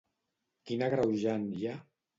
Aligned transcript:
Quin 0.71 0.83
agreujant 0.89 1.49
hi 1.61 1.73
ha? 1.75 1.81